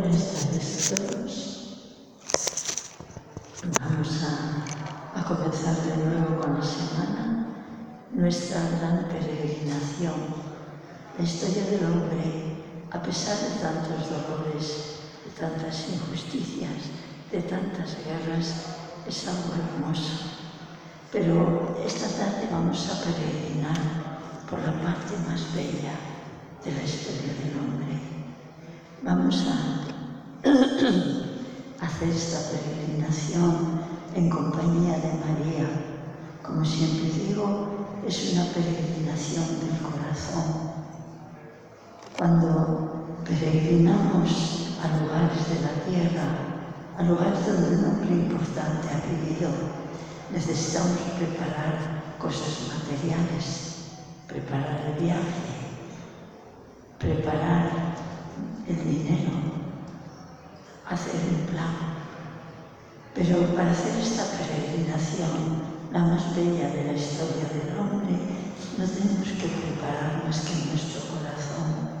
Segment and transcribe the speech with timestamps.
[0.00, 1.42] buenas tardes a todos.
[3.80, 7.46] Vamos a, a, comenzar de nuevo con la semana,
[8.12, 10.34] nuestra gran peregrinación,
[11.18, 12.56] la historia del hombre,
[12.90, 16.92] a pesar de tantos dolores, de tantas injusticias,
[17.32, 18.66] de tantas guerras,
[19.06, 20.30] es algo hermoso.
[21.10, 23.78] Pero esta tarde vamos a peregrinar
[24.50, 25.94] por la parte más bella
[26.64, 28.16] de la historia del hombre.
[29.02, 29.85] Vamos a
[31.80, 33.80] hacer esta peregrinación
[34.14, 35.68] en compañía de María.
[36.42, 37.68] Como siempre digo,
[38.06, 40.70] es una peregrinación del corazón.
[42.18, 46.26] Cuando peregrinamos a lugares de la tierra,
[46.98, 49.48] a lugares donde un hombre importante ha vivido,
[50.30, 53.96] necesitamos preparar cosas materiales,
[54.28, 55.56] preparar el viaje,
[56.98, 57.70] preparar
[58.68, 59.56] el dinero,
[60.88, 61.74] hacer un plan.
[63.14, 68.14] Pero para hacer esta peregrinación, la más bella de la historia del hombre,
[68.78, 71.96] no tenemos que preparar más que nuestro corazón,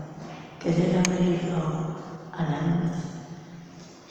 [0.60, 1.96] querer abrirlo
[2.32, 2.96] a la luz.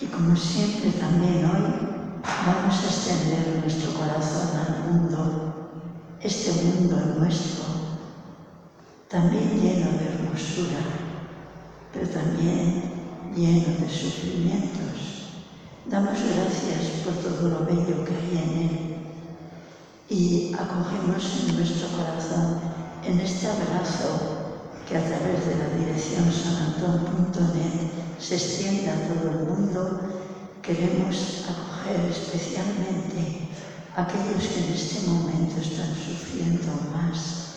[0.01, 1.85] Y como siempre también hoy,
[2.45, 5.69] vamos a extender nuestro corazón al mundo,
[6.19, 7.65] este mundo nuestro,
[9.09, 10.79] también lleno de hermosura,
[11.93, 12.94] pero también
[13.35, 15.29] lleno de sufrimientos.
[15.85, 18.95] Damos gracias por todo lo bello que hay en Él
[20.09, 22.59] y acogemos en nuestro corazón
[23.03, 24.53] en este abrazo
[24.87, 29.99] que a través de la dirección sanantón.net se extiende a todo el mundo.
[30.61, 33.49] Queremos acoger especialmente
[33.95, 37.55] a aquellos que en este momento están sufriendo más,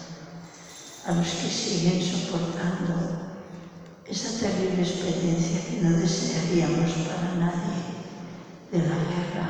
[1.07, 3.28] a los que siguen soportando
[4.11, 7.77] esa terrible experiencia que no desearíamos para nadie
[8.73, 9.49] de la guerra.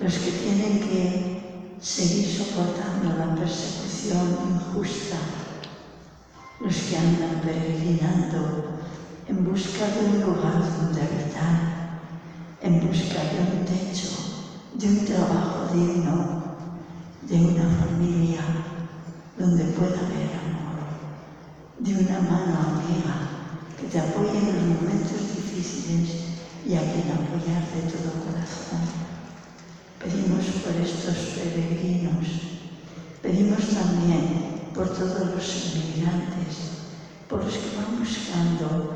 [0.00, 5.16] Los que tienen que seguir soportando la persecución injusta,
[6.60, 8.78] los que andan peregrinando
[9.28, 12.00] en busca de un lugar donde habitar,
[12.62, 14.08] en busca de un techo,
[14.74, 16.42] de un trabajo digno,
[17.28, 18.40] de una familia
[19.36, 20.41] donde pueda haber
[21.82, 23.14] de una mano amiga
[23.76, 26.10] que te apoye en los momentos difíciles
[26.64, 28.86] y a quien apoyar de todo corazón.
[29.98, 32.26] Pedimos por estos peregrinos,
[33.20, 36.86] pedimos también por todos los inmigrantes,
[37.28, 38.94] por los que van buscando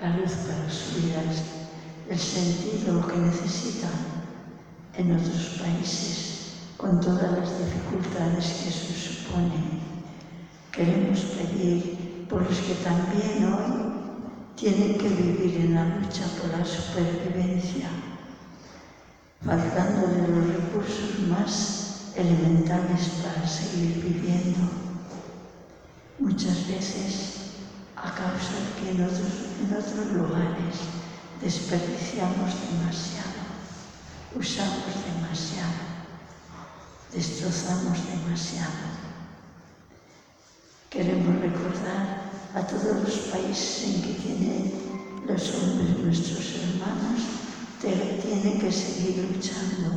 [0.00, 1.44] la luz para sus vidas,
[2.10, 4.24] el sentido que necesitan
[4.94, 9.93] en otros países con todas las dificultades que eso supone.
[10.74, 13.94] Queremos pedir por los que también hoy
[14.56, 17.88] tienen que vivir en la lucha por la supervivencia,
[19.46, 24.68] faltando de los recursos más elementales para seguir viviendo.
[26.18, 27.36] Muchas veces
[27.94, 30.74] a causa de que en otros, en otros lugares
[31.40, 33.46] desperdiciamos demasiado,
[34.34, 35.84] usamos demasiado,
[37.12, 39.03] destrozamos demasiado.
[40.94, 44.70] Queremos recordar a todos os países en que tienen
[45.26, 47.18] los hombres, nuestros hermanos,
[47.82, 49.90] tienen que seguir luchando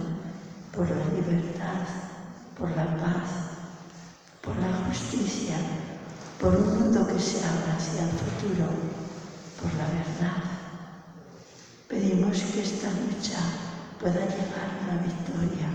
[0.73, 1.85] por la libertad,
[2.57, 3.29] por la paz,
[4.41, 5.57] por la justicia,
[6.41, 8.65] por un mundo que se abra hacia el futuro,
[9.61, 10.41] por la verdad.
[11.87, 13.37] Pedimos que esta lucha
[14.01, 15.69] pueda llegar a la victoria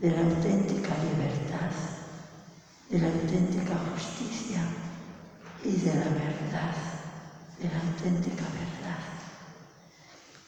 [0.00, 1.93] de la auténtica libertad
[2.90, 4.60] de la auténtica justicia
[5.64, 6.74] y de la verdad,
[7.58, 9.04] de la auténtica verdad.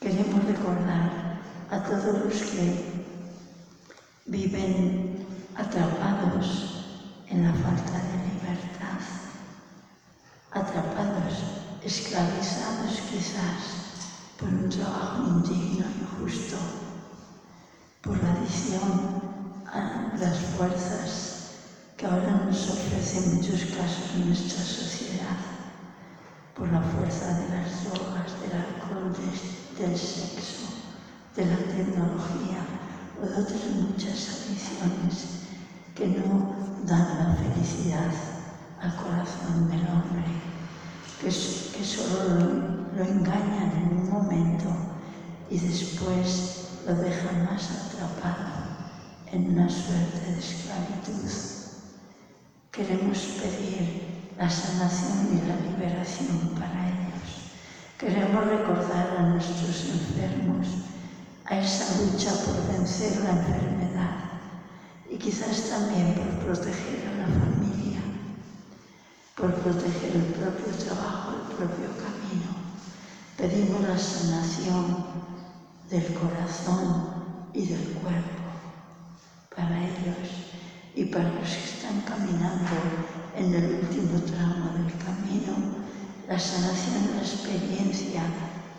[0.00, 3.04] Queremos recordar a todos los que
[4.26, 5.26] viven
[5.56, 6.84] atrapados
[7.28, 9.00] en la falta de libertad,
[10.52, 11.34] atrapados,
[11.82, 13.86] esclavizados quizás
[14.38, 16.56] por un trabajo indigno y injusto,
[18.02, 19.22] por la adicción
[19.66, 21.35] a las fuerzas
[21.96, 25.38] que ahora nos ofrece muchos casos nuestra sociedad,
[26.54, 30.68] por la fuerza de las drogas, del alcohol, de, del sexo,
[31.34, 32.60] de la tecnología
[33.18, 35.24] o de otras muchas adicciones
[35.94, 36.54] que no
[36.84, 38.12] dan la felicidad
[38.82, 40.24] al corazón del hombre,
[41.18, 44.68] que, que solo lo, lo engañan en un momento
[45.48, 48.66] y después lo dejan más atrapado
[49.32, 51.55] en una suerte de esclavitud.
[52.76, 57.56] Queremos pedir la sanación y la liberación para ellos.
[57.96, 60.66] Queremos recordar a nuestros enfermos,
[61.46, 64.16] a esa lucha por vencer la enfermedad
[65.10, 68.00] y quizás también por proteger a la familia,
[69.36, 72.52] por proteger el propio trabajo, el propio camino.
[73.38, 75.06] Pedimos la sanación
[75.88, 77.08] del corazón
[77.54, 78.42] y del cuerpo
[79.56, 80.55] para ellos
[80.96, 82.72] y para los que están caminando
[83.36, 85.76] en el último tramo del camino,
[86.26, 88.22] la sanación la experiencia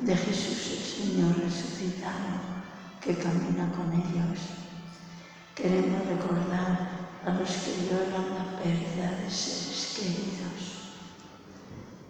[0.01, 2.57] de Jesús el Señor resucitado
[3.01, 4.39] que camina con ellos.
[5.53, 6.89] Queremos recordar
[7.23, 10.61] a los que lloran la pérdida de seres queridos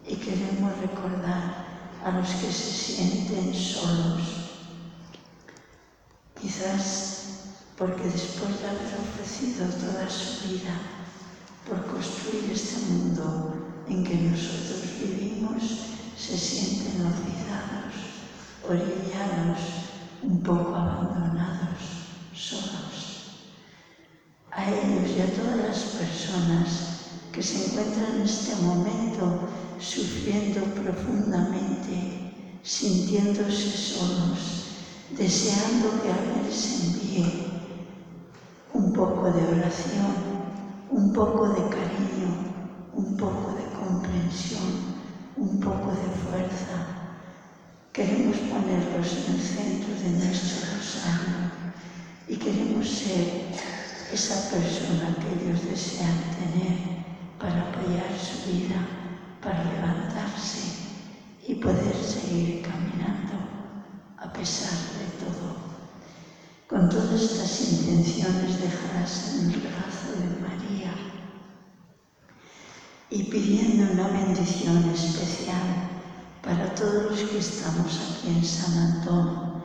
[0.07, 1.65] y queremos recordar
[2.05, 4.21] a los que se sienten solos.
[6.39, 7.06] Quizás
[7.77, 10.73] porque despois de haber ofrecido toda a súa vida
[11.69, 13.53] por construir este mundo
[13.87, 15.61] en que nosotros vivimos,
[16.17, 17.93] se sienten olvidados,
[18.65, 19.61] orillados,
[20.23, 21.77] un pouco abandonados,
[22.33, 23.45] solos.
[24.51, 26.67] A ellos y a todas las personas
[27.31, 29.47] que se encuentran en este momento
[29.79, 32.33] sufriendo profundamente,
[32.63, 34.65] sintiéndose solos,
[35.15, 37.46] deseando que alguien les envíe
[38.73, 40.15] un poco de oración,
[40.89, 42.29] un poco de cariño,
[42.93, 44.95] un poco de comprensión,
[45.35, 46.77] un poco de fuerza.
[47.93, 51.51] Queremos ponerlos en el centro de nuestro rosario
[52.27, 53.55] y queremos ser
[54.13, 56.97] esa persona que ellos desean tener
[57.39, 58.79] para apoyar su vida,
[59.41, 60.87] para levantarse
[61.47, 63.33] y poder seguir caminando
[64.17, 65.66] a pesar de todo.
[66.69, 70.91] Con todas estas intenciones dejarás en el brazo de María
[73.09, 75.87] y pidiendo una bendición especial
[76.43, 79.63] para todos los que estamos aquí en San Antón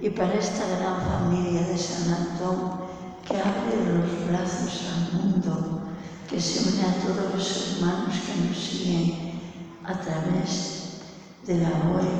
[0.00, 2.80] y para esta gran familia de San Antón
[3.28, 5.82] que abre los brazos al mundo,
[6.28, 9.38] que se une a todos los hermanos que nos siguen
[9.84, 11.04] a través
[11.46, 12.10] de la web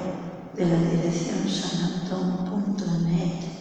[0.54, 3.59] de la dirección sanantón.net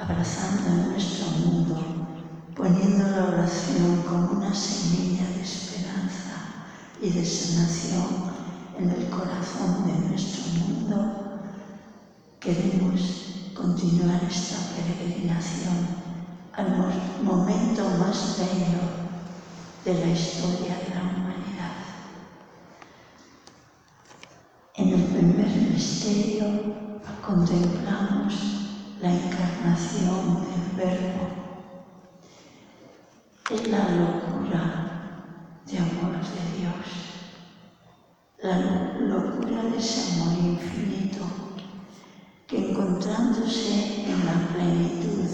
[0.00, 1.76] abrazando nuestro mundo,
[2.56, 6.36] poniendo la oración como una semilla de esperanza
[7.02, 8.30] y de sanación
[8.78, 11.40] en el corazón de nuestro mundo,
[12.40, 15.86] queremos continuar esta peregrinación
[16.54, 18.80] al momento más bello
[19.84, 21.76] de la historia de la humanidad.
[24.76, 26.46] En el primer misterio
[27.26, 28.69] contemplamos
[29.02, 31.28] la encarnación del Verbo.
[33.50, 35.22] Es la locura
[35.66, 36.86] de amor de Dios,
[38.42, 38.58] la
[39.00, 41.24] locura de ese amor infinito
[42.46, 45.30] que encontrándose en la plenitud,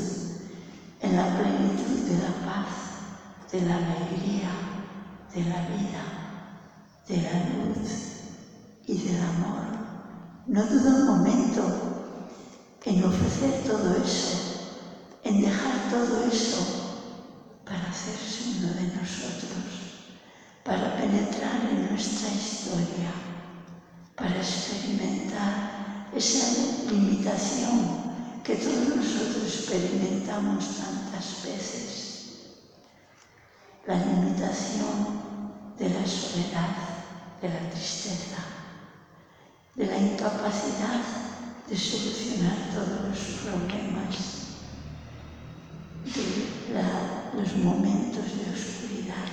[1.01, 4.51] en la plenitud de la paz, de la alegría,
[5.35, 6.03] de la vida,
[7.09, 8.21] de la luz
[8.87, 9.67] y del amor,
[10.47, 11.96] no duda un momento
[12.87, 14.79] en ofrecer todo eso,
[15.25, 17.03] en dejar todo eso
[17.65, 20.07] para hacerse uno de nosotros,
[20.63, 23.11] para penetrar en nuestra historia,
[24.15, 28.15] para experimentar esa limitación
[28.45, 32.63] que todos nosotros experimentamos tantas veces,
[33.85, 36.77] la limitación de la soledad,
[37.43, 38.39] de la tristeza,
[39.75, 41.26] de la incapacidad
[41.69, 44.17] de solucionar todos los problemas
[46.05, 49.27] de la, los momentos de oscuridad,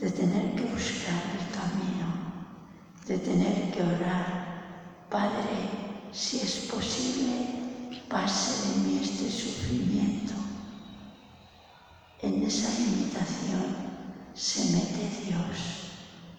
[0.00, 2.08] de tener que buscar el camino,
[3.06, 4.46] de tener que orar,
[5.08, 5.70] Padre,
[6.10, 10.34] si es posible, pase de mí este sufrimiento.
[12.20, 13.76] En esa limitación
[14.34, 15.92] se mete Dios,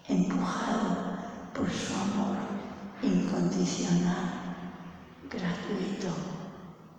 [0.08, 1.16] empujado
[1.54, 2.36] por su amor
[3.02, 4.37] incondicional
[5.30, 6.08] gratuito,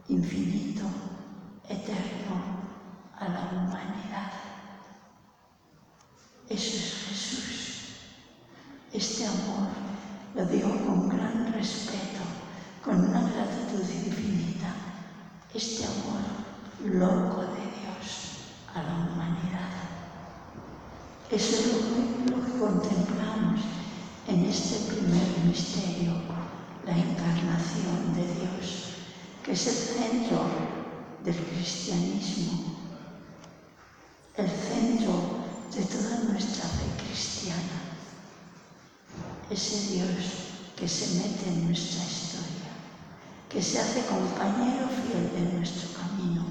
[0.07, 0.85] infinito,
[1.67, 2.59] eterno
[3.17, 4.31] a la humanidad.
[6.47, 7.79] Eso es Jesús.
[8.93, 9.69] Este amor
[10.35, 12.21] lo dio con gran respeto,
[12.83, 14.73] con una gratitud infinita.
[15.53, 16.21] Este amor
[16.85, 18.37] loco de Dios
[18.73, 19.69] a la humanidad.
[21.31, 22.98] Eso es lo que, lo que contenemos
[29.49, 30.45] que es el centro
[31.25, 32.65] del cristianismo,
[34.37, 35.39] el centro
[35.75, 37.79] de toda nuestra fe cristiana,
[39.49, 40.07] ese Dios
[40.75, 42.69] que se mete en nuestra historia,
[43.49, 46.45] que se hace compañero fiel de nuestro camino,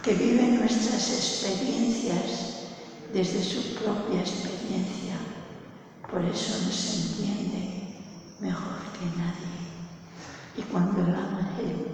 [0.00, 2.68] que vive nuestras experiencias
[3.12, 5.16] desde su propia experiencia,
[6.08, 7.96] por eso nos entiende
[8.38, 9.57] mejor que nadie
[10.56, 11.86] y cuando el ángel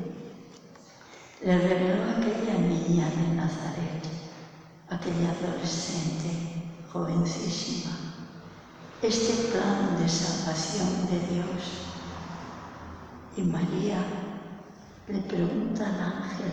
[1.43, 4.05] le reveló a aquella niña de Nazaret,
[4.89, 7.91] aquella adolescente jovencísima,
[9.03, 11.63] este plan de salvación de Dios.
[13.37, 13.99] Y María
[15.09, 16.53] le pregunta al ángel,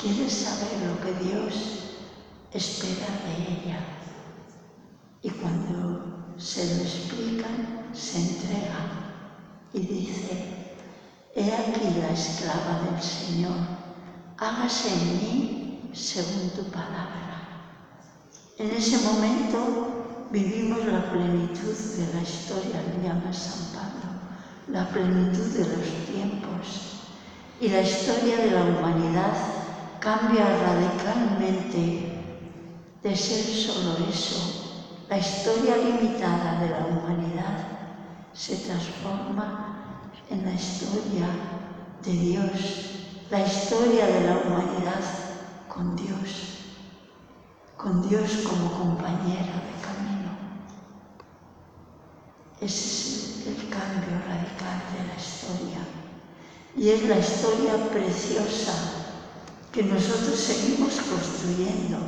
[0.00, 1.96] ¿quieres saber lo que Dios
[2.52, 3.80] espera de ella?
[5.22, 9.02] Y cuando se lo explican, se entrega
[9.72, 10.61] y dice,
[11.34, 13.56] He aquí la esclava del Señor,
[14.36, 17.72] hágase en mí según tu palabra.
[18.58, 24.12] En ese momento vivimos la plenitud de la historia, le llama San Pablo,
[24.68, 27.00] la plenitud de los tiempos.
[27.62, 29.32] Y la historia de la humanidad
[30.00, 32.12] cambia radicalmente
[33.02, 34.84] de ser solo eso.
[35.08, 37.56] La historia limitada de la humanidad
[38.34, 39.71] se transforma
[40.30, 41.26] en la historia
[42.04, 42.50] de Dios,
[43.30, 45.02] la historia de la humanidad
[45.68, 46.64] con Dios,
[47.76, 50.30] con Dios como compañera de camino.
[52.60, 55.78] Ese es el cambio radical de la historia
[56.76, 58.72] y es la historia preciosa
[59.70, 61.98] que nosotros seguimos construyendo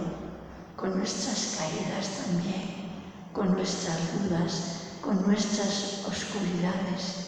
[0.76, 2.90] con nuestras caídas también,
[3.32, 7.23] con nuestras dudas, con nuestras oscuridades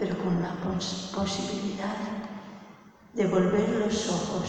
[0.00, 2.00] pero con la pos posibilidad
[3.12, 4.48] de volver los ojos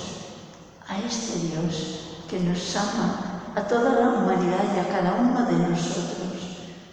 [0.88, 5.58] a este Dios que nos ama a toda la humanidad y a cada uno de
[5.68, 6.32] nosotros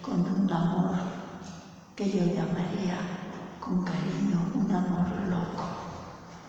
[0.02, 0.96] con un amor
[1.94, 2.98] que yo llamaría
[3.60, 5.64] con cariño un amor loco,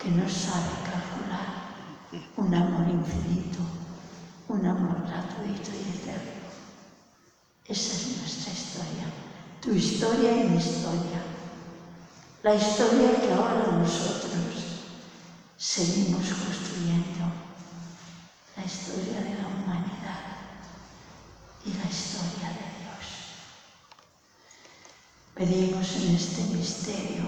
[0.00, 3.60] que no sabe calcular, un amor infinito,
[4.48, 6.32] un amor gratuito y eterno.
[7.68, 9.06] Esa es nuestra historia,
[9.60, 11.29] tu historia y mi historia
[12.42, 14.30] la historia que ahora nosotros
[15.58, 17.28] seguimos construyendo,
[18.56, 20.24] la historia de la humanidad
[21.66, 23.04] y la historia de Dios.
[25.34, 27.24] Pedimos en este misterio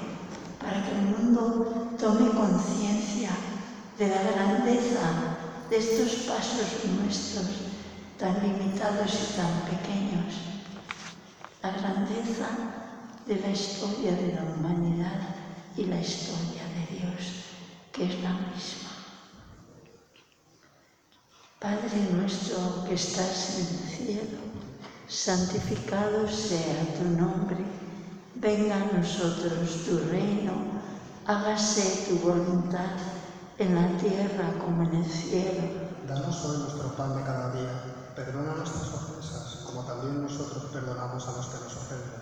[0.58, 3.30] para que el mundo tome conciencia
[3.98, 5.36] de la grandeza
[5.68, 7.46] de estos pasos nuestros
[8.18, 10.34] tan limitados y tan pequeños,
[11.62, 12.81] la grandeza
[13.32, 15.20] de la historia de la humanidad
[15.76, 17.44] y la historia de Dios,
[17.90, 18.90] que es la misma.
[21.58, 24.38] Padre nuestro que estás en el cielo,
[25.06, 27.64] santificado sea tu nombre,
[28.34, 30.52] venga a nosotros tu reino,
[31.24, 32.98] hágase tu voluntad
[33.56, 35.62] en la tierra como en el cielo.
[36.06, 41.32] Danos hoy nuestro pan de cada día, perdona nuestras ofensas como también nosotros perdonamos a
[41.32, 42.21] los que nos ofenden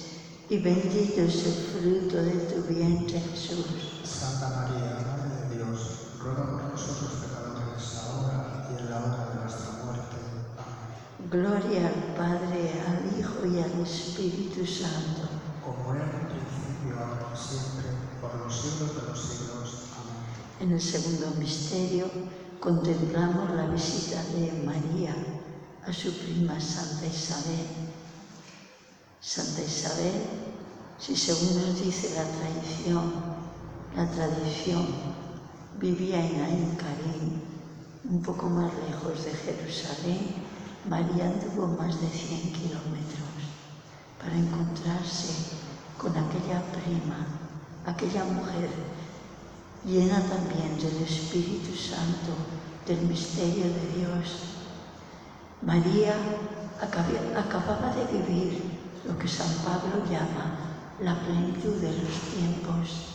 [0.51, 3.65] y bendito es el fruto de tu vientre, Jesús.
[4.03, 5.79] Santa María, Madre de Dios,
[6.19, 10.17] ruega por nosotros pecadores, ahora y en la hora de nuestra muerte.
[10.59, 11.31] Amén.
[11.31, 15.23] Gloria al Padre, al Hijo y al Espíritu Santo.
[15.63, 17.87] Como era en el principio, ahora y siempre,
[18.19, 19.69] por los siglos de los siglos.
[19.95, 20.19] Amén.
[20.59, 22.11] En el segundo misterio
[22.59, 25.15] contemplamos la visita de María
[25.87, 27.90] a su prima Santa Isabel
[29.23, 30.25] Santa Isabel,
[30.97, 33.13] si según nos dice la tradición,
[33.95, 34.87] la tradición
[35.79, 37.39] vivía en Ain Karim,
[38.09, 40.41] un poco más lejos de Jerusalén,
[40.89, 43.29] María anduvo más de 100 kilómetros
[44.19, 45.53] para encontrarse
[45.99, 47.27] con aquella prima,
[47.85, 48.71] aquella mujer
[49.85, 52.33] llena también del Espíritu Santo,
[52.87, 54.57] del misterio de Dios.
[55.61, 56.15] María
[56.81, 63.07] acababa de vivir lo que San Pablo llama la plenitud de los tiempos.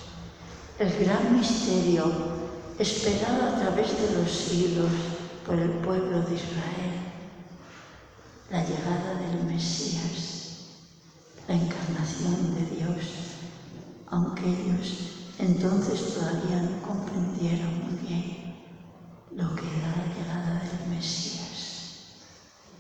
[0.79, 2.05] El gran misterio
[2.79, 4.91] esperado a través de los siglos
[5.47, 6.97] por el pueblo de Israel,
[8.51, 10.77] la llegada del Mesías,
[11.49, 13.07] la encarnación de Dios,
[14.09, 18.57] aunque ellos entonces todavía no comprendieron muy bien
[19.33, 22.17] lo que era la llegada del Mesías.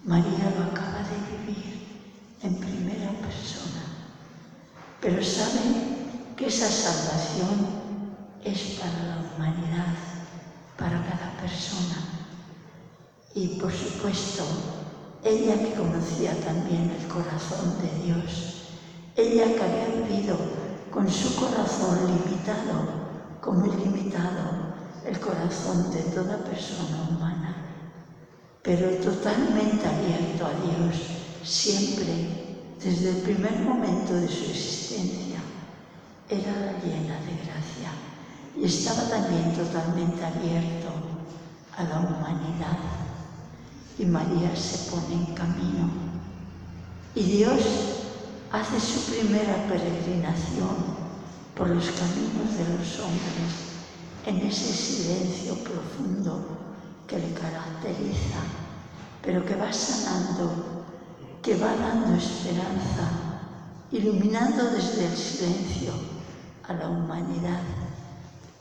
[0.05, 1.86] María lo acaba de vivir
[2.47, 3.83] en primera persona.
[5.01, 7.67] Pero saben que esa salvación
[8.45, 9.95] es para la humanidad,
[10.79, 11.99] para cada persona.
[13.35, 14.45] Y por supuesto,
[15.25, 18.63] ella que conocía también el corazón de Dios,
[19.17, 20.37] ella que había vivido
[20.91, 23.07] con su corazón limitado,
[23.41, 27.57] como limitado el corazón de toda persona humana,
[28.63, 31.16] pero totalmente abierto a Dios
[31.47, 35.39] siempre, desde el primer momento de su existencia,
[36.29, 37.93] era llena de gracia
[38.57, 40.89] y estaba también totalmente abierto
[41.77, 42.79] a la humanidad.
[43.99, 45.89] Y María se pone en camino.
[47.15, 47.63] Y Dios
[48.51, 50.97] hace su primera peregrinación
[51.55, 53.67] por los caminos de los hombres
[54.27, 56.45] en ese silencio profundo
[57.07, 58.41] que le caracteriza,
[59.23, 60.76] pero que va sanando
[61.47, 63.07] que va dando esperanza,
[63.93, 65.93] iluminando desde el silencio
[66.67, 67.63] a la humanidad.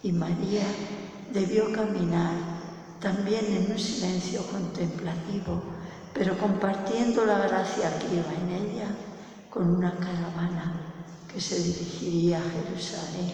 [0.03, 0.67] Y María
[1.33, 2.35] debió caminar
[3.01, 5.63] también en un silencio contemplativo,
[6.13, 8.87] pero compartiendo la gracia que iba en ella
[9.49, 10.79] con una caravana
[11.33, 13.33] que se dirigiría a Jerusalén.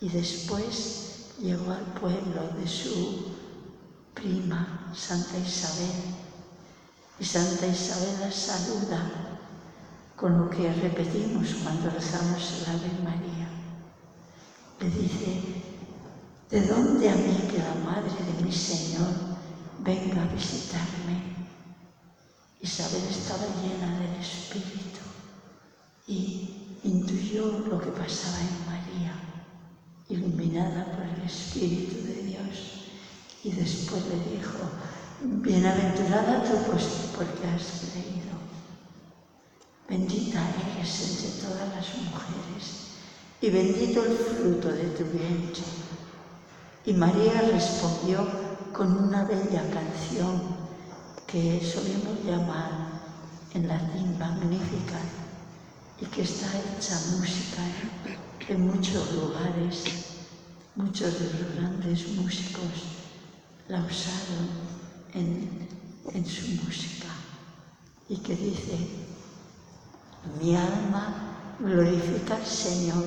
[0.00, 3.34] Y después llegó al pueblo de su
[4.14, 6.29] prima, Santa Isabel,
[7.20, 9.10] Y Santa Isabel saluda
[10.16, 13.46] con lo que repetimos cuando rezamos el Ave María.
[14.80, 15.42] Le dice,
[16.48, 19.08] ¿de dónde a mí que la Madre de mi Señor
[19.80, 21.20] venga a visitarme?
[22.62, 25.00] Isabel estaba llena del Espíritu
[26.06, 29.12] y intuyó lo que pasaba en María,
[30.08, 32.86] iluminada por el Espíritu de Dios.
[33.44, 34.58] Y después le dijo,
[35.22, 36.56] Bienaventurada tú
[37.14, 38.32] porque has creído.
[39.86, 40.40] Bendita
[40.72, 42.64] eres entre todas las mujeres
[43.42, 45.62] y bendito el fruto de tu vientre.
[46.86, 48.26] Y María respondió
[48.72, 50.40] con una bella canción
[51.26, 53.02] que solemos llamar
[53.52, 55.00] en latín magnífica
[56.00, 57.60] y que está hecha música
[58.48, 59.84] en muchos lugares.
[60.76, 62.64] Muchos de los grandes músicos
[63.68, 64.79] la usaron
[65.14, 65.68] en,
[66.12, 67.08] en su música
[68.08, 68.76] y que dice,
[70.40, 73.04] mi alma glorifica al Señor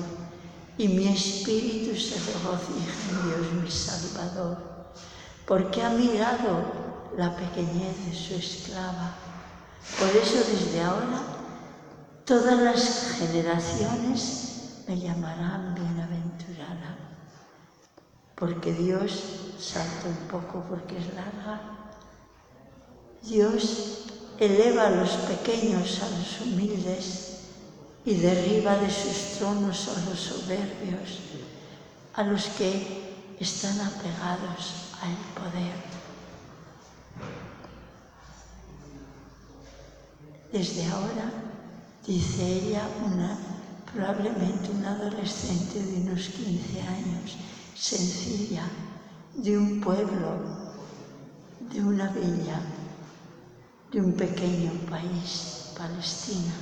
[0.78, 4.56] y mi espíritu se regocija en Dios mi Salvador,
[5.46, 9.14] porque ha mirado la pequeñez de su esclava.
[9.98, 11.20] Por eso desde ahora
[12.24, 16.96] todas las generaciones me llamarán bienaventurada,
[18.34, 19.22] porque Dios,
[19.58, 21.83] salta un poco porque es larga,
[23.26, 24.04] Dios
[24.38, 27.38] eleva a los pequeños a los humildes
[28.04, 31.20] y derriba de sus tronos a los soberbios,
[32.12, 35.74] a los que están apegados al poder.
[40.52, 41.32] Desde ahora,
[42.06, 43.38] dice ella, una,
[43.90, 47.36] probablemente una adolescente de unos 15 años,
[47.74, 48.64] sencilla,
[49.34, 50.36] de un pueblo,
[51.72, 52.60] de una villa
[53.94, 56.52] de un pequeño país, Palestina.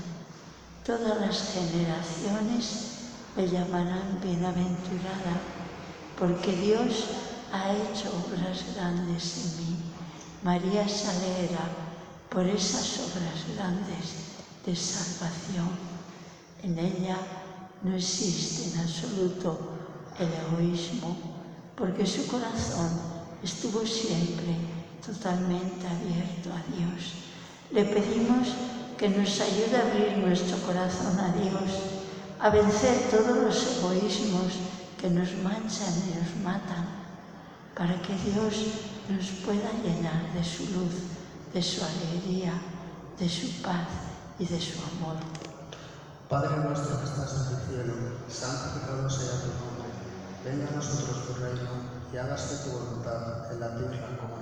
[0.85, 2.93] Todas las generaciones
[3.35, 5.41] me llamarán bienaventurada,
[6.19, 7.07] porque Dios
[7.51, 9.77] ha hecho obras grandes en mí.
[10.43, 11.71] María se alegra
[12.29, 14.13] por esas obras grandes
[14.67, 15.71] de salvación.
[16.63, 17.17] En ella
[17.83, 19.59] no existe en absoluto
[20.19, 21.17] el egoísmo,
[21.77, 22.91] porque su corazón
[23.43, 24.72] estuvo siempre
[25.05, 27.15] totalmente abierto a Dios.
[27.71, 28.49] Le pedimos
[28.97, 31.71] que nos ayude a abrir nuestro corazón a Dios,
[32.39, 34.53] a vencer todos los egoísmos
[35.01, 36.87] que nos manchan y nos matan,
[37.75, 38.55] para que Dios
[39.09, 40.95] nos pueda llenar de su luz,
[41.53, 42.53] de su alegría,
[43.19, 43.89] de su paz
[44.39, 45.17] y de su amor.
[46.29, 47.95] Padre nuestro que estás en el cielo,
[48.29, 49.91] santificado sea tu nombre,
[50.45, 51.71] venga a nosotros tu reino
[52.13, 54.42] y hágase tu voluntad en la tierra como en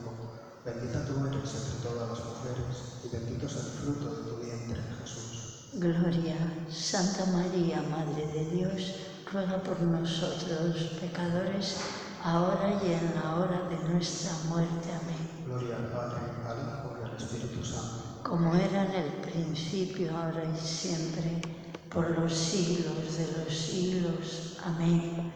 [0.63, 4.79] Bendita tú eres entre todas las mujeres y bendito es el fruto de tu vientre,
[5.01, 5.71] Jesús.
[5.73, 6.37] Gloria,
[6.69, 8.93] Santa María, Madre de Dios,
[9.33, 11.77] ruega por nosotros pecadores,
[12.23, 14.89] ahora y en la hora de nuestra muerte.
[15.01, 15.45] Amén.
[15.47, 18.21] Gloria al Padre, al Hijo y al Espíritu Santo.
[18.21, 21.41] Como era en el principio, ahora y siempre,
[21.89, 24.57] por los siglos de los siglos.
[24.63, 25.33] Amén.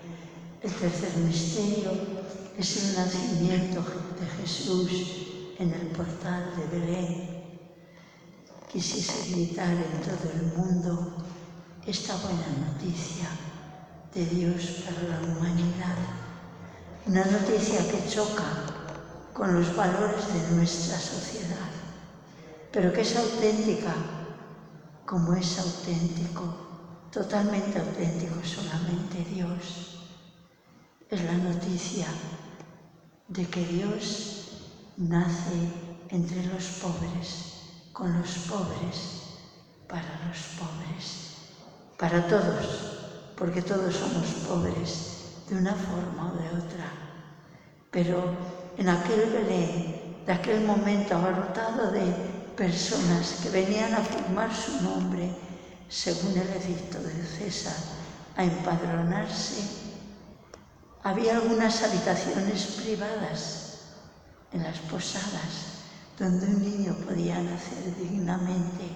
[0.61, 1.91] El tercer misterio
[2.57, 3.81] es el nacimiento
[4.19, 4.91] de Jesús
[5.59, 7.59] en el portal de Belén.
[8.71, 11.17] Quisiese gritar en todo el mundo
[11.85, 13.27] esta buena noticia
[14.13, 15.97] de Dios para la humanidad.
[17.05, 18.43] Una noticia que choca
[19.33, 21.69] con los valores de nuestra sociedad,
[22.71, 23.93] pero que es auténtica
[25.05, 29.99] como es auténtico, totalmente auténtico solamente Dios.
[31.09, 32.07] Es la noticia
[33.27, 35.71] de que Dios nace
[36.09, 39.39] entre los pobres, con los pobres,
[39.87, 41.35] para los pobres,
[41.97, 45.15] para todos, porque todos somos pobres
[45.49, 46.91] de una forma o de otra.
[47.89, 48.35] Pero
[48.77, 52.05] en aquel Belén, de aquel momento abarrotado de
[52.55, 55.35] personas que venían a firmar su nombre,
[55.89, 57.75] según el edicto de César,
[58.35, 59.84] a empadronarse,
[61.05, 63.77] había algunas habitaciones privadas
[64.51, 65.83] en las posadas
[66.17, 68.89] donde un niño podía nacer dignamente,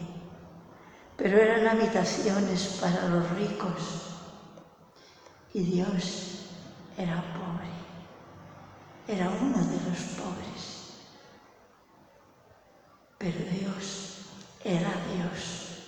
[1.16, 4.16] pero eran habitaciones para los ricos
[5.54, 6.48] y Dios
[6.98, 7.70] era pobre,
[9.08, 10.94] era uno de los pobres,
[13.20, 14.26] pero Dios
[14.64, 15.84] era Dios,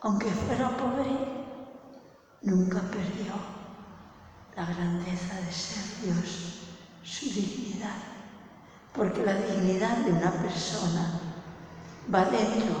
[0.00, 1.10] aunque fuera pobre,
[2.40, 3.59] nunca perdió
[4.60, 6.60] la grandeza de ser Dios,
[7.02, 7.96] su dignidad.
[8.94, 11.18] Porque la dignidad de una persona
[12.12, 12.76] va dentro,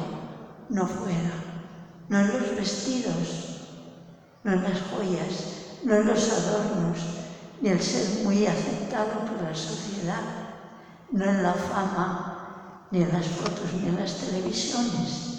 [0.68, 1.32] no fuera,
[2.08, 3.60] no en los vestidos,
[4.44, 5.34] no en las joyas,
[5.84, 6.98] no en los adornos,
[7.62, 10.22] ni el ser muy aceptado por la sociedad,
[11.12, 15.30] no en la fama, ni en las fotos, ni en las televisiones.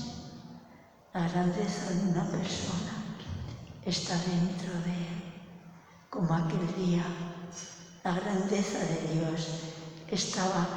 [1.14, 2.94] La grandeza de una persona
[3.86, 5.21] está dentro de él
[6.12, 7.06] como aquel día,
[8.04, 9.47] la grandeza de Dios
[10.10, 10.67] estaba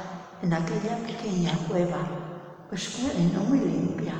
[0.41, 2.07] en aquella pequeña cueva,
[2.71, 4.15] oscura y no muy limpia,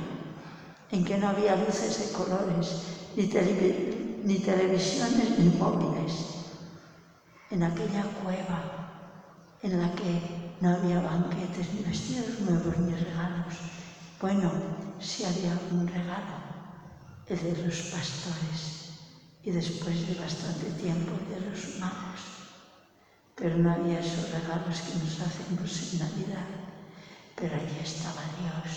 [0.91, 2.67] en que no había luces de colores,
[3.15, 6.13] ni, tele, ni televisiones, ni móviles.
[7.49, 8.60] En aquella cueva
[9.63, 13.56] en la que no había banquetes, ni vestidos nuevos, ni regalos.
[14.19, 14.51] Bueno,
[14.99, 16.36] sí había un regalo,
[17.30, 18.85] el de los pastores
[19.46, 22.20] y despois de bastante tiempo de los humanos.
[23.36, 26.50] Pero no había esos regalos que nos hacemos en Navidad.
[27.36, 28.74] Pero allí estaba Dios.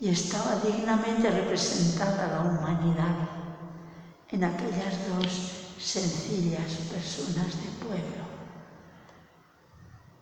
[0.00, 3.16] Y estaba dignamente representada la humanidad
[4.30, 5.28] en aquellas dos
[5.78, 8.24] sencillas personas de pueblo.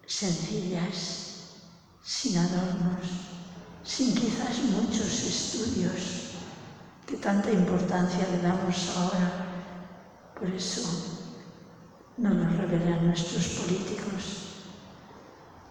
[0.04, 1.60] Sencillas,
[2.02, 3.06] sin adornos,
[3.84, 6.27] sin quizás muchos estudios,
[7.08, 9.28] que tanta importancia le damos ahora.
[10.38, 10.84] Por eso
[12.18, 14.24] no nos revelan nuestros políticos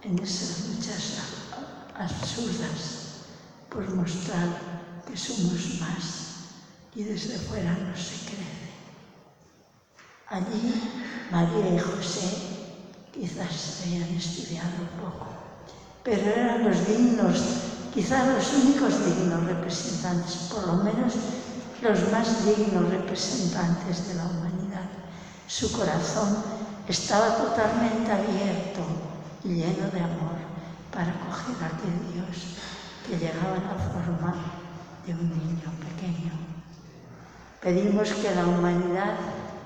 [0.02, 1.14] en esas luchas
[1.96, 3.22] absurdas
[3.70, 4.50] por mostrar
[5.08, 6.06] que somos más
[6.96, 8.58] y desde fuera no se cree.
[10.30, 10.74] Allí
[11.32, 12.30] María y José
[13.14, 15.28] quizás habían estudiado poco,
[16.04, 21.14] pero eran los dignos quizás os únicos dignos representantes, por lo menos
[21.82, 24.88] los más dignos representantes de la humanidad.
[25.48, 26.44] Su corazón
[26.88, 28.82] estaba totalmente abierto
[29.44, 30.38] y lleno de amor
[30.92, 32.58] para acoger a aquel Dios
[33.06, 34.36] que llegaba en la forma
[35.06, 36.34] de un niño pequeño.
[37.62, 39.16] Pedimos que la humanidad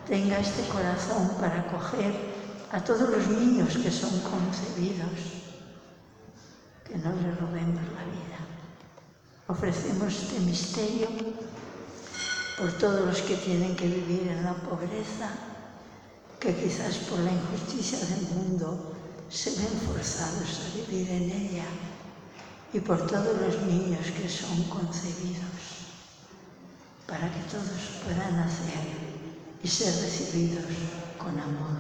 [0.08, 2.14] tenga este corazón para acoger
[2.72, 5.41] a todos los niños que son concebidos
[6.92, 8.40] que non le robemos la vida.
[9.48, 11.08] Ofrecemos este misterio
[12.60, 15.32] por todos los que tienen que vivir en la pobreza,
[16.36, 18.92] que quizás por la injusticia del mundo
[19.32, 21.68] se ven forzados a vivir en ella,
[22.76, 25.96] y por todos los niños que son concebidos,
[27.08, 28.84] para que todos puedan nacer
[29.64, 30.68] y ser recibidos
[31.18, 31.80] con amor.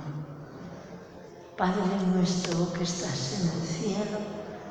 [1.57, 4.40] Padre nuestro que estás en el cielo,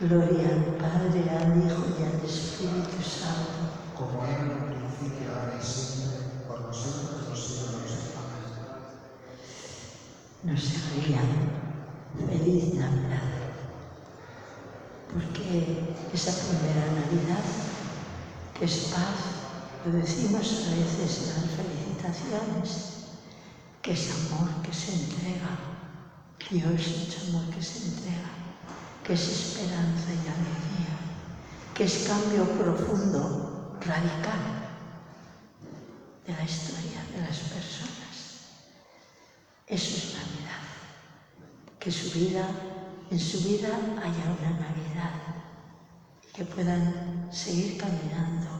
[0.00, 3.66] Gloria al Padre, al Hijo y al Espíritu Santo.
[3.96, 8.14] Como era en el principio, ahora y siempre, por nosotros los siglos.
[8.14, 8.46] Amén.
[10.44, 11.50] No se rían.
[12.14, 13.26] Feliz Navidad.
[15.12, 17.44] Porque esa primera Navidad,
[18.56, 19.18] que es paz,
[19.84, 22.70] lo decimos a veces en las felicitaciones,
[23.82, 25.58] que es amor que se entrega.
[26.50, 28.37] Dios es amor que se entrega
[29.08, 30.94] que es esperanza y alegría,
[31.74, 34.42] que es cambio profundo, radical
[36.26, 38.52] de la historia de las personas.
[39.66, 40.60] Eso es Navidad.
[41.80, 42.50] Que su vida,
[43.10, 45.14] en su vida haya una Navidad
[46.28, 48.50] y que puedan seguir caminando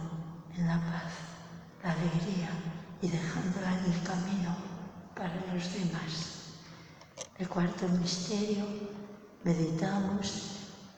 [0.56, 1.12] en la paz,
[1.84, 2.48] la alegría
[3.02, 4.56] y dejándola en el camino
[5.14, 6.54] para los demás.
[7.38, 8.64] El cuarto misterio
[9.48, 10.26] meditamos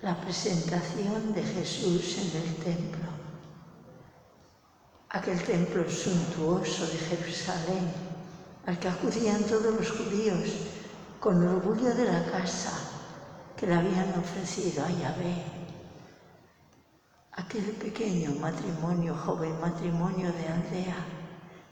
[0.02, 3.08] la presentación de Jesús en el templo,
[5.08, 7.86] aquel templo suntuoso de Jerusalén,
[8.66, 10.48] al que acudían todos los judíos
[11.20, 12.72] con orgullo de la casa
[13.56, 15.36] que le habían ofrecido a Yahvé.
[17.30, 20.96] Aquel pequeño matrimonio, joven matrimonio de aldea,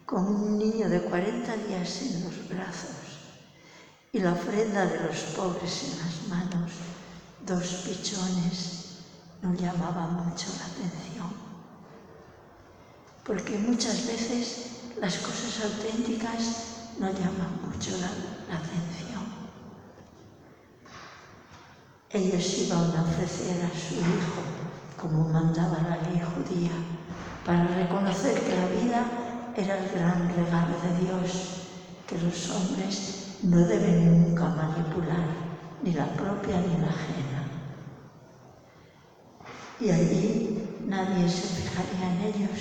[0.07, 3.08] con un niño de 40 días en los brazos,
[4.13, 6.73] y la ofrenda de los pobres en las manos,
[7.47, 8.79] dos pichones,
[9.43, 11.29] no llamaba mucho la atención.
[13.25, 18.09] Porque muchas veces las cosas auténticas no llaman mucho la,
[18.49, 19.29] la atención.
[22.11, 24.43] Ellos iban a ofrecer a su hijo,
[24.97, 26.73] como mandaba la ley judía,
[27.45, 29.05] para reconocer que la vida
[29.55, 31.33] era el gran regalo de Dios,
[32.07, 35.27] que los hombres no debe nunca manipular
[35.83, 37.45] ni la propia ni la ajena.
[39.81, 42.59] Y allí nadie se fijaría en ellos.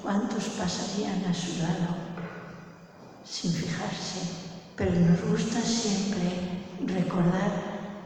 [0.00, 1.96] ¿Cuántos pasarían a su lado
[3.24, 4.20] sin fijarse?
[4.76, 7.50] Pero nos gusta siempre recordar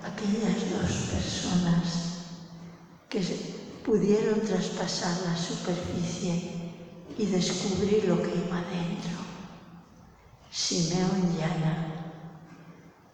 [0.03, 2.15] aquellas dos personas
[3.09, 3.21] que
[3.85, 6.73] pudieron traspasar la superficie
[7.19, 9.23] y descubrir lo que iba dentro.
[10.51, 11.94] Simeón Llana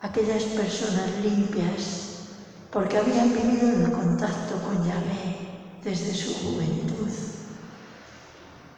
[0.03, 2.25] aquellas personas limpias,
[2.71, 7.09] porque habían vivido en contacto con Yahvé desde su juventud.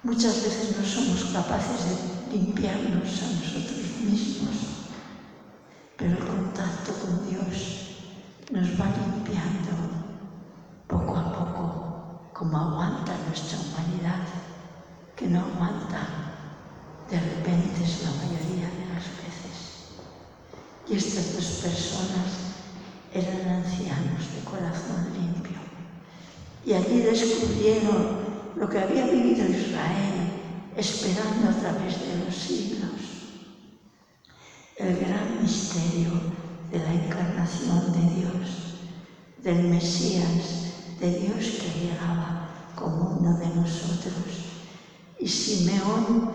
[0.03, 1.85] Muchas veces no somos capaces
[2.31, 4.57] de limpiarnos a nosotros mismos,
[5.97, 7.83] pero el contacto con Dios
[8.51, 9.71] nos va limpiando
[10.89, 14.27] poco a poco, como aguanta nuestra humanidad,
[15.15, 16.23] que no aguanta
[17.09, 19.32] de repente es la mayoría de las veces
[20.93, 22.53] y estas dos personas
[23.15, 25.59] eran ancianos de corazón limpio.
[26.67, 28.19] Y allí descubrieron
[28.57, 30.33] lo que había vivido Israel
[30.77, 32.91] esperando a través de los siglos.
[34.77, 36.11] El gran misterio
[36.71, 38.75] de la encarnación de Dios,
[39.43, 44.15] del Mesías, de Dios que llegaba como uno de nosotros.
[45.19, 46.31] Y Simeón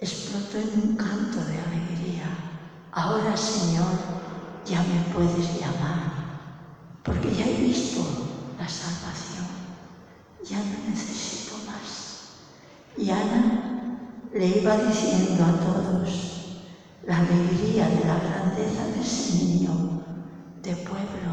[0.00, 2.51] explotó en un canto de alegría.
[2.94, 3.96] Ahora, Señor,
[4.66, 6.12] ya me puedes llamar,
[7.02, 8.04] porque ya he visto
[8.58, 9.46] la salvación,
[10.44, 12.34] ya no necesito más.
[12.98, 13.98] Y Ana
[14.34, 16.58] le iba diciendo a todos,
[17.06, 20.04] la alegría de la grandeza de ese niño
[20.62, 21.32] de pueblo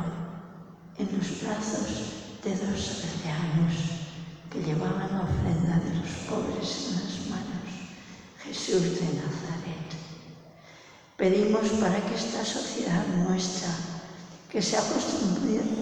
[0.97, 3.73] en los brazos de dos ancianos
[4.49, 7.67] que llevaban la ofrenda de los pobres en las manos,
[8.45, 9.88] Jesús de Nazaret.
[11.19, 13.67] Pedimos para que esta sociedade nuestra,
[14.47, 14.83] que se ha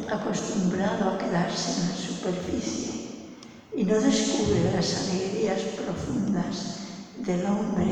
[0.10, 3.38] acostumbrado a quedarse en la superficie
[3.78, 6.90] y no descubre las alegrías profundas
[7.22, 7.86] del hombre,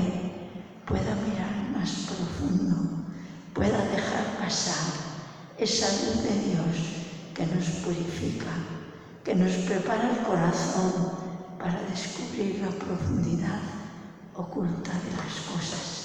[0.88, 3.06] pueda mirar más profundo,
[3.54, 4.90] pueda dejar pasar
[5.60, 6.76] esa luz de Dios
[7.36, 8.58] que nos purifica,
[9.24, 11.12] que nos prepara el corazón
[11.60, 13.62] para descubrir la profundidad
[14.34, 16.05] oculta de las cosas.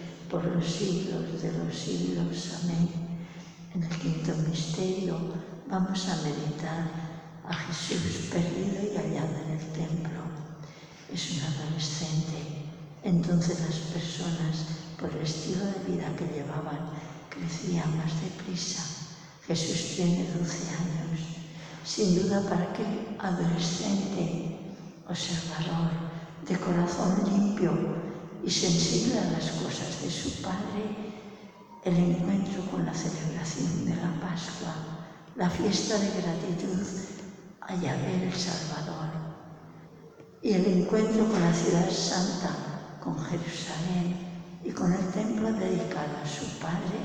[0.31, 2.53] por los siglos de los siglos.
[2.63, 2.89] Amén.
[3.75, 5.17] En el quinto misterio
[5.69, 6.89] vamos a meditar
[7.45, 10.21] a Jesús perdido y hallado en el templo.
[11.13, 12.69] Es un adolescente.
[13.03, 14.67] Entonces las personas,
[14.97, 16.91] por el estilo de vida que llevaban,
[17.29, 18.83] crecían más deprisa.
[19.45, 21.19] Jesús tiene 12 años.
[21.83, 24.55] Sin duda para aquel adolescente
[25.09, 25.91] observador,
[26.47, 28.00] de corazón limpio,
[28.43, 31.13] y sensible a las cosas de su Padre,
[31.83, 34.73] el encuentro con la celebración de la Pascua,
[35.35, 36.87] la fiesta de gratitud
[37.61, 39.09] a Yahvé el Salvador
[40.41, 44.15] y el encuentro con la ciudad santa, con Jerusalén
[44.63, 46.99] y con el templo dedicado a su Padre,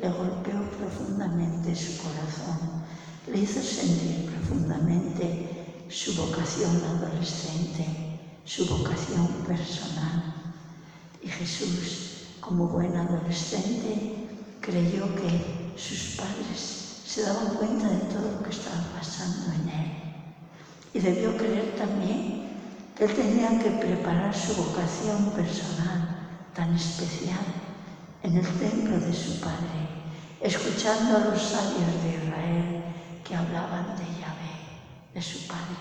[0.00, 2.84] le golpeó profundamente su corazón,
[3.26, 10.35] le hizo sentir profundamente su vocación adolescente, su vocación personal.
[11.26, 14.28] Y Jesús, como buen adolescente,
[14.60, 19.90] creyó que sus padres se daban cuenta de todo lo que estaba pasando en él.
[20.94, 22.46] Y debió creer también
[22.94, 27.44] que él tenía que preparar su vocación personal tan especial
[28.22, 29.82] en el templo de su padre,
[30.40, 32.84] escuchando a los sabios de Israel
[33.24, 34.54] que hablaban de Yahvé,
[35.12, 35.74] de su padre.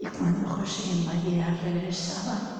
[0.00, 2.55] Y cuando José y María regresaban,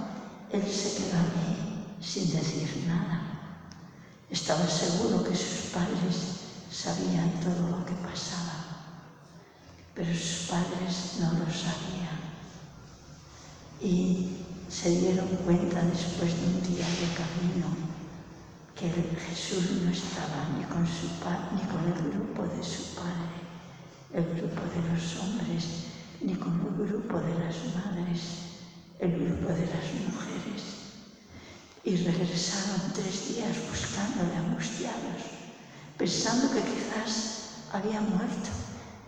[0.52, 3.22] él se quedó allí sin decir nada.
[4.30, 6.40] Estaba seguro que sus padres
[6.70, 9.02] sabían todo lo que pasaba,
[9.94, 12.16] pero sus padres no lo sabían.
[13.80, 17.66] Y se dieron cuenta después de un día de camino
[18.74, 21.06] que Jesús no estaba ni con, su
[21.54, 23.40] ni con el grupo de su padre,
[24.12, 25.64] el grupo de los hombres,
[26.20, 28.45] ni con el grupo de las madres
[28.98, 30.76] el grupo de las mujeres
[31.86, 35.22] y regresaron tres días buscándole angustiados,
[35.96, 38.50] pensando que quizás había muerto,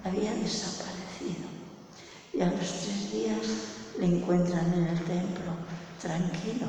[0.05, 1.49] había desaparecido.
[2.32, 3.47] Y a los tres días
[3.99, 5.53] le encuentran en el templo,
[6.01, 6.68] tranquilo,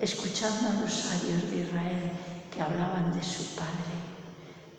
[0.00, 2.10] escuchando a los sabios de Israel
[2.50, 4.00] que hablaban de su padre,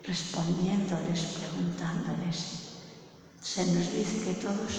[0.02, 2.72] respondiéndoles, preguntándoles.
[3.40, 4.72] Se nos dice que todos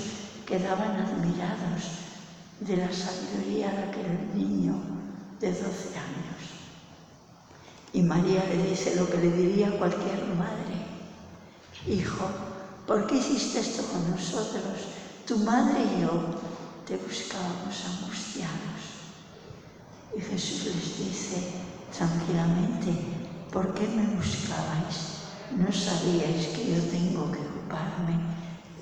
[0.45, 2.06] quedaban admirados
[2.59, 4.73] de la sabiduría de aquel niño
[5.39, 6.37] de 12 años.
[7.93, 10.75] Y María le dice lo que le diría cualquier madre.
[11.87, 12.27] Hijo,
[12.85, 14.89] ¿por qué hiciste esto con nosotros?
[15.25, 16.11] Tu madre y yo
[16.85, 18.77] te buscábamos angustiados.
[20.17, 21.51] Y Jesús les dice
[21.95, 22.91] tranquilamente,
[23.51, 25.17] ¿por qué me buscabais?
[25.51, 28.17] No sabíais que yo tengo que ocuparme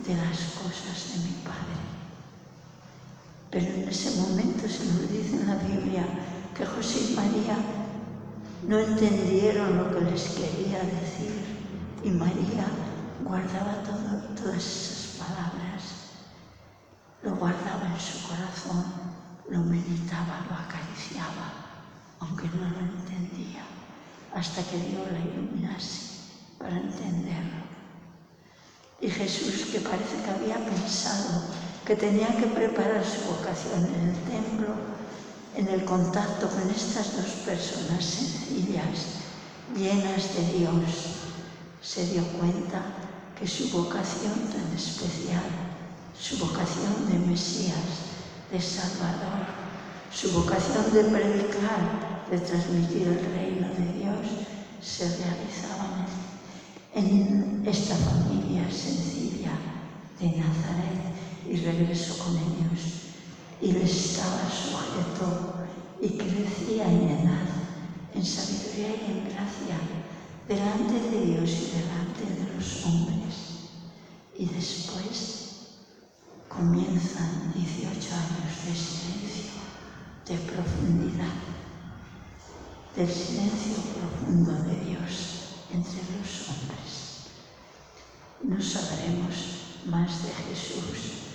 [0.08, 1.85] de las cosas de mi Padre.
[3.56, 6.04] Pero en ese momento se nos dice en la Biblia
[6.54, 7.56] que José y María
[8.68, 11.32] no entendieron lo que les quería decir
[12.04, 12.68] y María
[13.24, 15.84] guardaba todo, todas esas palabras,
[17.24, 18.92] lo guardaba en su corazón,
[19.50, 21.48] lo meditaba, lo acariciaba,
[22.20, 23.64] aunque no lo entendía,
[24.34, 26.02] hasta que Dios la iluminase
[26.60, 27.64] para entenderlo.
[29.00, 31.56] Y Jesús, que parece que había pensado
[31.86, 34.68] que tenían que preparar su vocación en el templo,
[35.56, 39.22] en el contacto con estas dos personas sencillas,
[39.76, 41.16] llenas de Dios,
[41.82, 42.82] se dio cuenta
[43.40, 45.44] que su vocación tan especial,
[46.20, 47.76] su vocación de Mesías,
[48.52, 49.46] de Salvador,
[50.12, 54.48] su vocación de predicar, de transmitir el reino de Dios,
[54.82, 56.06] se realizaban
[56.96, 59.52] en esta familia sencilla
[60.20, 63.06] de Nazaret y regresó con ellos.
[63.62, 65.54] Y les estaba sujeto
[66.02, 67.48] y crecía en edad,
[68.14, 69.78] en sabiduría y en gracia,
[70.48, 73.36] delante de Dios y delante de los hombres.
[74.38, 75.46] Y después
[76.50, 79.52] comienzan 18 años de silencio,
[80.28, 81.34] de profundidad,
[82.96, 85.36] del silencio profundo de Dios
[85.72, 87.16] entre los hombres.
[88.44, 91.35] No sabremos más de Jesús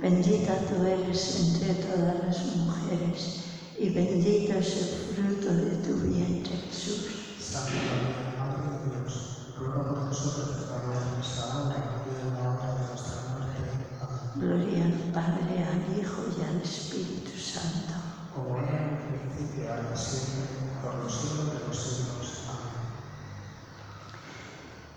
[0.00, 3.44] Bendita tú eres entre todas las mujeres,
[3.78, 7.36] y bendito es el fruto de tu vientre, Jesús.
[7.38, 12.82] Santa María, Madre de Dios, ruega por nosotros pecadores, ahora y en la hora de
[12.88, 13.60] nuestra muerte.
[14.00, 14.24] Amén.
[14.36, 17.92] Gloria al Padre, al Hijo y al Espíritu Santo.
[18.34, 20.48] Como era en el principio, ahora siempre,
[20.82, 22.28] por los siglos de los siglos.
[22.48, 22.88] Amén.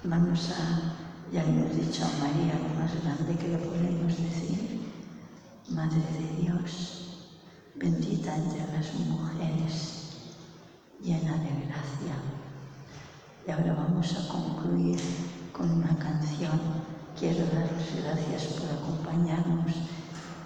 [0.06, 0.96] Vamos a,
[1.34, 4.93] ya hemos dicho a María lo más grande que le podemos decir.
[5.74, 7.32] Madre de Dios,
[7.74, 10.04] bendita entre las mujeres,
[11.02, 12.16] llena de gracia.
[13.48, 15.00] Y ahora vamos a concluir
[15.52, 16.62] con una canción.
[17.18, 19.74] Quiero daros gracias por acompañarnos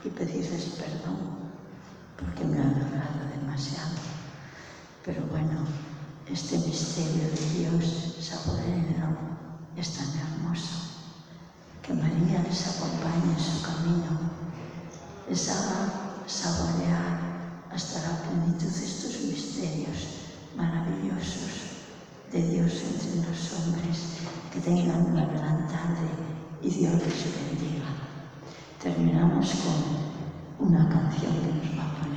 [0.05, 1.19] y pedirles perdón
[2.15, 3.97] porque me han hablado demasiado.
[5.03, 5.59] Pero bueno,
[6.31, 9.17] este misterio de Dios, saborenlo,
[9.75, 10.87] es tan hermoso.
[11.81, 14.46] Que María les acompañe en su camino
[15.27, 17.19] empezaba a saborear
[17.69, 20.07] hasta la plenitud estos misterios
[20.55, 21.75] maravillosos
[22.31, 23.97] de Dios entre los hombres.
[24.53, 26.07] Que tengan una gran tarde
[26.61, 27.87] y Dios les bendiga.
[28.81, 32.16] Terminamos con una canción que nos va a poner.